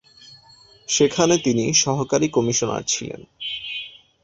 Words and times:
সেখানে 0.89 1.35
তিনি 1.37 1.65
সহকারী 1.83 2.27
কমিশনার 2.27 2.83
ছিলেন। 2.83 3.21